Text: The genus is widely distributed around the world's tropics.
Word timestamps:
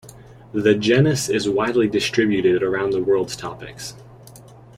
The 0.51 0.73
genus 0.73 1.29
is 1.29 1.47
widely 1.47 1.87
distributed 1.87 2.63
around 2.63 2.89
the 2.89 3.03
world's 3.03 3.35
tropics. 3.35 3.93